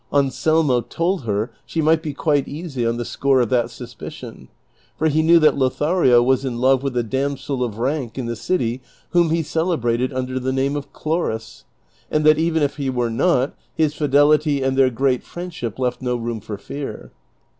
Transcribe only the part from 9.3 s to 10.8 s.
celebrated under the name